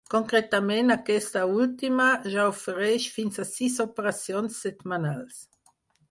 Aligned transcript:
Concretament 0.11 0.93
aquesta 0.93 1.41
última, 1.57 2.07
ja 2.35 2.45
ofereix 2.53 3.05
fins 3.17 3.37
a 3.43 3.45
sis 3.49 3.75
operacions 3.85 4.57
setmanals. 4.65 5.37